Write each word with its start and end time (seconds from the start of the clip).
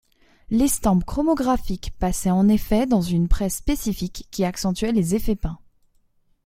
L'estampe 0.49 1.05
chromographique 1.05 1.93
passait 1.99 2.31
en 2.31 2.49
effet 2.49 2.87
dans 2.87 3.03
une 3.03 3.27
presse 3.27 3.57
spécifique 3.57 4.27
qui 4.31 4.43
accentuait 4.43 4.91
les 4.93 5.13
effets 5.13 5.35
peints. 5.35 5.59